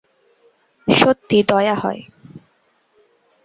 সত্যি 0.87 1.37
দয়া 1.43 1.75
হয়? 1.75 2.01